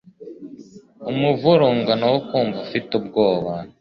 Umuvurungano 1.11 2.05
wo 2.13 2.19
kumva 2.27 2.57
ufite 2.65 2.91
ubwoba 2.99 3.51